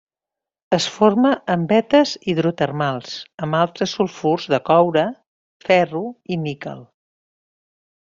Es 0.77 0.87
forma 0.93 1.33
en 1.55 1.65
vetes 1.73 2.15
hidrotermals 2.33 3.13
amb 3.49 3.61
altres 3.61 3.95
sulfurs 4.01 4.51
de 4.57 4.63
coure, 4.73 5.07
ferro 5.71 6.07
i 6.39 6.45
níquel. 6.51 6.87